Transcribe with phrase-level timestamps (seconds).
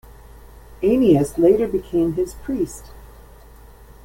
[0.81, 2.85] Anius later became his priest.